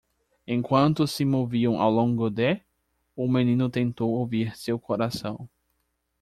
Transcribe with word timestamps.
Enquanto 0.47 1.05
se 1.05 1.23
moviam 1.23 1.79
ao 1.79 1.91
longo 1.91 2.27
de?, 2.31 2.59
o 3.15 3.27
menino 3.31 3.69
tentou 3.69 4.09
ouvir 4.13 4.55
seu 4.57 4.79
coração. 4.79 5.47